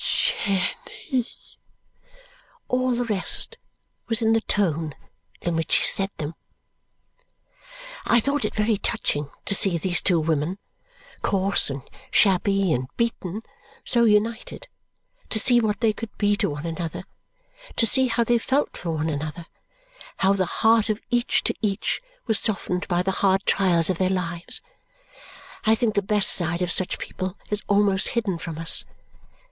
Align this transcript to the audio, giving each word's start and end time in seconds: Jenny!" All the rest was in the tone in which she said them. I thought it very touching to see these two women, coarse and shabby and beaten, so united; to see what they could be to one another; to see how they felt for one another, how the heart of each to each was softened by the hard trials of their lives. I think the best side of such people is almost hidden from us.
Jenny!" 0.03 1.27
All 2.67 2.95
the 2.95 3.05
rest 3.05 3.59
was 4.07 4.19
in 4.19 4.33
the 4.33 4.41
tone 4.41 4.95
in 5.41 5.55
which 5.55 5.73
she 5.73 5.83
said 5.83 6.09
them. 6.17 6.33
I 8.05 8.19
thought 8.19 8.43
it 8.43 8.55
very 8.55 8.79
touching 8.79 9.29
to 9.45 9.53
see 9.53 9.77
these 9.77 10.01
two 10.01 10.19
women, 10.19 10.57
coarse 11.21 11.69
and 11.69 11.87
shabby 12.09 12.73
and 12.73 12.87
beaten, 12.97 13.43
so 13.85 14.05
united; 14.05 14.67
to 15.29 15.37
see 15.37 15.61
what 15.61 15.81
they 15.81 15.93
could 15.93 16.17
be 16.17 16.35
to 16.37 16.49
one 16.49 16.65
another; 16.65 17.03
to 17.75 17.85
see 17.85 18.07
how 18.07 18.23
they 18.23 18.39
felt 18.39 18.75
for 18.75 18.89
one 18.89 19.07
another, 19.07 19.45
how 20.17 20.33
the 20.33 20.47
heart 20.47 20.89
of 20.89 20.99
each 21.11 21.43
to 21.43 21.53
each 21.61 22.01
was 22.25 22.39
softened 22.39 22.87
by 22.87 23.03
the 23.03 23.11
hard 23.21 23.43
trials 23.45 23.87
of 23.91 23.99
their 23.99 24.09
lives. 24.09 24.61
I 25.65 25.75
think 25.75 25.93
the 25.93 26.01
best 26.01 26.31
side 26.33 26.63
of 26.63 26.71
such 26.71 26.97
people 26.97 27.37
is 27.51 27.61
almost 27.69 28.07
hidden 28.17 28.39
from 28.39 28.57
us. 28.57 28.83